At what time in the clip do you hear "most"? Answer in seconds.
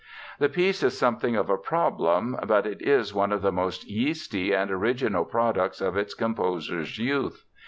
3.51-3.85